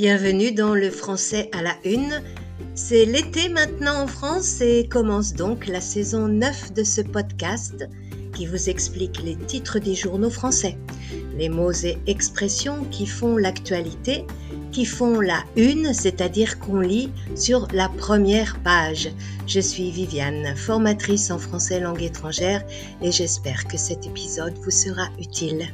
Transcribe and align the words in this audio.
Bienvenue 0.00 0.52
dans 0.52 0.74
le 0.74 0.88
français 0.90 1.50
à 1.52 1.60
la 1.60 1.74
une. 1.84 2.22
C'est 2.74 3.04
l'été 3.04 3.50
maintenant 3.50 4.04
en 4.04 4.06
France 4.06 4.62
et 4.62 4.88
commence 4.88 5.34
donc 5.34 5.66
la 5.66 5.82
saison 5.82 6.26
9 6.26 6.72
de 6.72 6.84
ce 6.84 7.02
podcast 7.02 7.86
qui 8.32 8.46
vous 8.46 8.70
explique 8.70 9.22
les 9.22 9.36
titres 9.36 9.78
des 9.78 9.94
journaux 9.94 10.30
français, 10.30 10.78
les 11.36 11.50
mots 11.50 11.84
et 11.84 11.98
expressions 12.06 12.86
qui 12.90 13.04
font 13.04 13.36
l'actualité, 13.36 14.24
qui 14.72 14.86
font 14.86 15.20
la 15.20 15.44
une, 15.56 15.92
c'est-à-dire 15.92 16.58
qu'on 16.60 16.80
lit 16.80 17.12
sur 17.36 17.68
la 17.74 17.90
première 17.90 18.58
page. 18.64 19.10
Je 19.46 19.60
suis 19.60 19.90
Viviane, 19.90 20.56
formatrice 20.56 21.30
en 21.30 21.38
français 21.38 21.78
langue 21.78 22.02
étrangère 22.02 22.64
et 23.02 23.12
j'espère 23.12 23.66
que 23.66 23.76
cet 23.76 24.06
épisode 24.06 24.54
vous 24.64 24.70
sera 24.70 25.10
utile. 25.18 25.68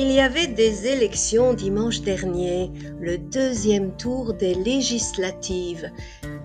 Il 0.00 0.12
y 0.12 0.20
avait 0.20 0.46
des 0.46 0.86
élections 0.86 1.54
dimanche 1.54 2.02
dernier, 2.02 2.70
le 3.00 3.18
deuxième 3.18 3.96
tour 3.96 4.32
des 4.32 4.54
législatives, 4.54 5.90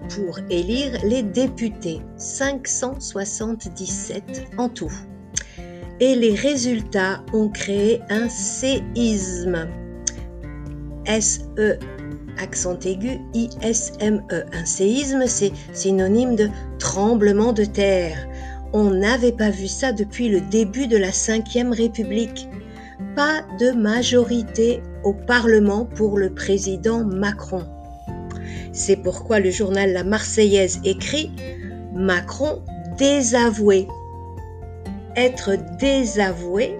pour 0.09 0.39
élire 0.49 0.93
les 1.05 1.21
députés, 1.21 2.01
577 2.17 4.23
en 4.57 4.69
tout. 4.69 4.91
Et 5.99 6.15
les 6.15 6.33
résultats 6.33 7.23
ont 7.31 7.49
créé 7.49 8.01
un 8.09 8.27
séisme. 8.27 9.67
S-E 11.05 11.77
accent 12.39 12.79
aigu 12.79 13.19
I-S-M-E. 13.35 14.45
Un 14.51 14.65
séisme, 14.65 15.27
c'est 15.27 15.51
synonyme 15.73 16.35
de 16.35 16.49
tremblement 16.79 17.53
de 17.53 17.65
terre. 17.65 18.27
On 18.73 18.89
n'avait 18.89 19.31
pas 19.31 19.51
vu 19.51 19.67
ça 19.67 19.91
depuis 19.91 20.29
le 20.29 20.41
début 20.41 20.87
de 20.87 20.97
la 20.97 21.11
Ve 21.11 21.71
République 21.71 22.49
pas 23.15 23.41
de 23.59 23.71
majorité 23.71 24.81
au 25.03 25.13
Parlement 25.13 25.85
pour 25.85 26.17
le 26.17 26.33
président 26.33 27.03
Macron. 27.03 27.63
C'est 28.71 28.97
pourquoi 28.97 29.39
le 29.39 29.51
journal 29.51 29.93
La 29.93 30.03
Marseillaise 30.03 30.79
écrit 30.83 31.31
Macron 31.93 32.61
désavoué. 32.97 33.87
Être 35.15 35.51
désavoué, 35.77 36.77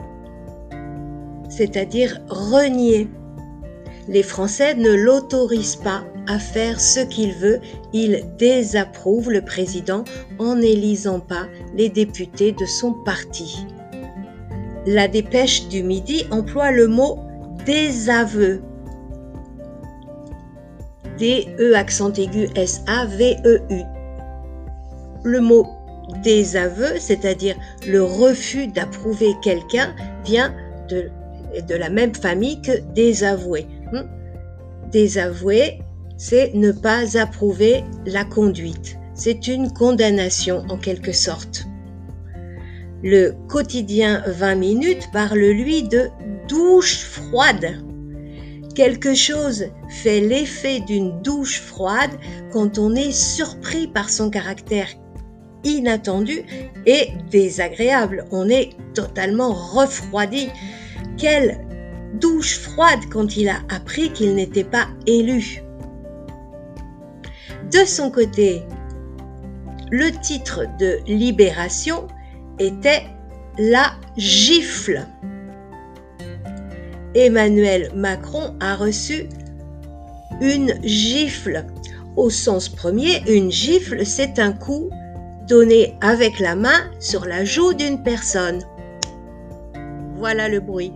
c'est-à-dire 1.50 2.20
renié. 2.30 3.08
Les 4.08 4.24
Français 4.24 4.74
ne 4.74 4.92
l'autorisent 4.92 5.76
pas 5.76 6.04
à 6.28 6.40
faire 6.40 6.80
ce 6.80 7.00
qu'il 7.00 7.34
veut, 7.34 7.60
il 7.94 8.24
désapprouve 8.38 9.30
le 9.30 9.44
président 9.44 10.04
en 10.40 10.56
n'élisant 10.56 11.20
pas 11.20 11.48
les 11.76 11.90
députés 11.90 12.54
de 12.54 12.66
son 12.66 12.94
parti. 12.94 13.68
La 14.86 15.08
dépêche 15.08 15.68
du 15.70 15.82
midi 15.82 16.26
emploie 16.30 16.72
le 16.72 16.88
mot 16.88 17.20
désaveu. 17.66 18.62
D-E 21.18 21.74
accent 21.76 22.12
aigu 22.14 22.50
S-A-V-E-U. 22.56 23.82
Le 25.24 25.40
mot 25.40 25.68
désaveu, 26.24 27.00
c'est-à-dire 27.00 27.56
le 27.88 28.04
refus 28.04 28.68
d'approuver 28.68 29.34
quelqu'un, 29.42 29.96
vient 30.26 30.54
de, 30.90 31.10
la 31.76 31.90
même 31.90 32.14
famille 32.14 32.62
que 32.62 32.82
désavouer. 32.94 33.68
Hmm? 33.94 34.04
Désavouer, 34.92 35.80
c'est 36.18 36.54
ne 36.56 36.72
pas 36.72 37.18
approuver 37.18 37.84
la 38.06 38.26
conduite. 38.26 38.98
C'est 39.14 39.48
une 39.48 39.72
condamnation 39.72 40.66
en 40.70 40.78
quelque 40.78 41.14
sorte. 41.14 41.68
Le 43.04 43.32
quotidien 43.50 44.24
20 44.28 44.56
minutes 44.56 45.10
parle 45.12 45.40
lui 45.40 45.84
de 45.84 46.10
douche 46.48 47.04
froide. 47.04 47.84
Quelque 48.76 49.14
chose 49.14 49.66
fait 49.90 50.22
l'effet 50.22 50.80
d'une 50.80 51.22
douche 51.22 51.60
froide 51.60 52.12
quand 52.54 52.78
on 52.78 52.96
est 52.96 53.12
surpris 53.12 53.88
par 53.88 54.10
son 54.10 54.30
caractère 54.30 54.88
inattendu 55.66 56.44
et 56.86 57.10
désagréable. 57.30 58.26
On 58.32 58.48
est 58.48 58.70
totalement 58.94 59.52
refroidi. 59.52 60.48
Quelle 61.18 61.60
douche 62.22 62.58
froide 62.58 63.02
quand 63.12 63.36
il 63.36 63.50
a 63.50 63.58
appris 63.70 64.14
qu'il 64.14 64.34
n'était 64.34 64.64
pas 64.64 64.88
élu. 65.08 65.62
De 67.70 67.86
son 67.86 68.10
côté, 68.10 68.64
le 69.92 70.10
titre 70.22 70.62
de 70.80 71.00
Libération 71.06 72.08
était 72.60 73.04
la 73.58 73.94
gifle. 74.18 75.06
Emmanuel 77.16 77.92
Macron 77.96 78.56
a 78.60 78.76
reçu 78.76 79.28
une 80.42 80.74
gifle. 80.84 81.66
Au 82.16 82.30
sens 82.30 82.70
premier, 82.70 83.22
une 83.28 83.52
gifle, 83.52 84.06
c'est 84.06 84.40
un 84.40 84.52
coup 84.52 84.90
donné 85.48 85.96
avec 86.02 86.40
la 86.40 86.56
main 86.56 86.90
sur 87.00 87.26
la 87.26 87.44
joue 87.44 87.74
d'une 87.74 88.02
personne. 88.02 88.62
Voilà 90.18 90.48
le 90.48 90.60
bruit. 90.60 90.94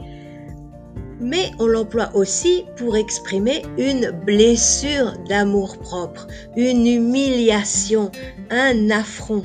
Mais 1.19 1.51
on 1.59 1.65
l'emploie 1.65 2.11
aussi 2.15 2.65
pour 2.77 2.95
exprimer 2.95 3.63
une 3.77 4.11
blessure 4.11 5.13
d'amour-propre, 5.27 6.27
une 6.55 6.85
humiliation, 6.85 8.11
un 8.51 8.91
affront. 8.91 9.43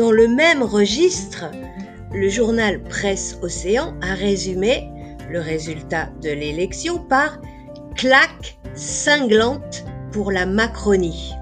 Dans 0.00 0.12
le 0.12 0.28
même 0.28 0.62
registre, 0.62 1.44
le 2.10 2.30
journal 2.30 2.82
Presse 2.84 3.36
Océan 3.42 3.92
a 4.00 4.14
résumé 4.14 4.88
le 5.28 5.40
résultat 5.40 6.08
de 6.22 6.30
l'élection 6.30 7.04
par 7.04 7.38
claque 7.96 8.58
cinglante 8.72 9.84
pour 10.10 10.32
la 10.32 10.46
Macronie. 10.46 11.34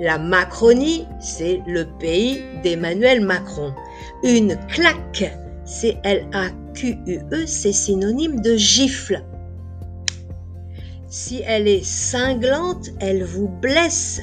La 0.00 0.18
Macronie, 0.18 1.06
c'est 1.20 1.62
le 1.64 1.86
pays 2.00 2.42
d'Emmanuel 2.64 3.20
Macron. 3.20 3.72
Une 4.24 4.56
claque, 4.66 5.32
C-L-A-Q-U-E, 5.64 7.46
c'est 7.46 7.72
synonyme 7.72 8.40
de 8.40 8.56
gifle. 8.56 9.22
Si 11.06 11.40
elle 11.46 11.68
est 11.68 11.84
cinglante, 11.84 12.90
elle 12.98 13.22
vous 13.22 13.46
blesse, 13.46 14.20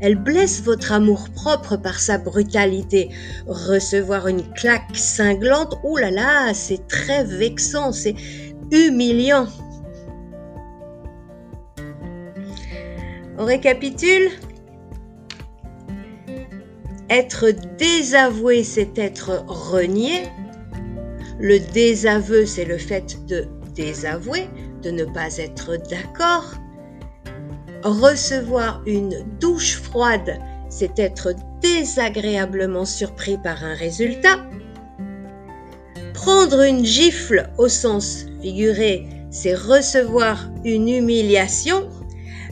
elle 0.00 0.16
blesse 0.16 0.62
votre 0.62 0.92
amour-propre 0.92 1.76
par 1.76 1.98
sa 1.98 2.18
brutalité. 2.18 3.10
Recevoir 3.46 4.28
une 4.28 4.42
claque 4.52 4.94
cinglante, 4.94 5.78
oh 5.84 5.96
là 5.96 6.10
là, 6.10 6.52
c'est 6.54 6.86
très 6.86 7.24
vexant, 7.24 7.92
c'est 7.92 8.14
humiliant. 8.70 9.46
On 13.38 13.44
récapitule 13.44 14.30
Être 17.08 17.50
désavoué, 17.78 18.64
c'est 18.64 18.98
être 18.98 19.44
renié. 19.46 20.22
Le 21.38 21.58
désaveu, 21.72 22.46
c'est 22.46 22.64
le 22.64 22.78
fait 22.78 23.24
de 23.26 23.46
désavouer, 23.74 24.48
de 24.82 24.90
ne 24.90 25.04
pas 25.04 25.36
être 25.36 25.76
d'accord. 25.88 26.54
Recevoir 27.86 28.82
une 28.84 29.24
douche 29.38 29.76
froide, 29.80 30.40
c'est 30.68 30.98
être 30.98 31.34
désagréablement 31.62 32.84
surpris 32.84 33.38
par 33.38 33.62
un 33.62 33.74
résultat. 33.74 34.38
Prendre 36.12 36.62
une 36.62 36.84
gifle 36.84 37.48
au 37.58 37.68
sens 37.68 38.26
figuré, 38.42 39.06
c'est 39.30 39.54
recevoir 39.54 40.50
une 40.64 40.88
humiliation, 40.88 41.88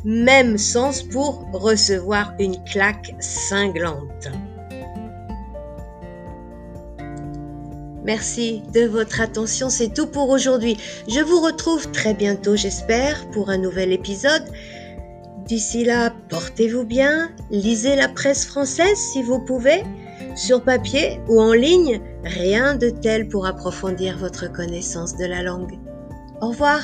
même 0.04 0.56
sens 0.56 1.02
pour 1.02 1.50
recevoir 1.52 2.34
une 2.38 2.62
claque 2.62 3.16
cinglante. 3.18 4.28
Merci 8.04 8.62
de 8.74 8.82
votre 8.82 9.22
attention, 9.22 9.70
c'est 9.70 9.94
tout 9.94 10.06
pour 10.06 10.28
aujourd'hui. 10.28 10.76
Je 11.08 11.20
vous 11.20 11.40
retrouve 11.40 11.90
très 11.90 12.12
bientôt, 12.12 12.54
j'espère, 12.54 13.28
pour 13.30 13.48
un 13.48 13.56
nouvel 13.56 13.92
épisode. 13.92 14.44
D'ici 15.46 15.84
là, 15.84 16.10
portez-vous 16.30 16.84
bien, 16.84 17.30
lisez 17.50 17.96
la 17.96 18.08
presse 18.08 18.46
française 18.46 18.96
si 18.96 19.22
vous 19.22 19.40
pouvez, 19.40 19.82
sur 20.36 20.62
papier 20.62 21.20
ou 21.28 21.40
en 21.40 21.52
ligne, 21.52 22.00
rien 22.24 22.74
de 22.74 22.88
tel 22.88 23.28
pour 23.28 23.46
approfondir 23.46 24.16
votre 24.16 24.50
connaissance 24.50 25.16
de 25.16 25.26
la 25.26 25.42
langue. 25.42 25.78
Au 26.40 26.48
revoir 26.48 26.80